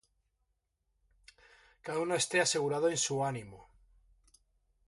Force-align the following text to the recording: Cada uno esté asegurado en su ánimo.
Cada 1.83 1.99
uno 1.99 2.15
esté 2.17 2.41
asegurado 2.41 2.89
en 2.89 2.97
su 2.97 3.23
ánimo. 3.23 3.69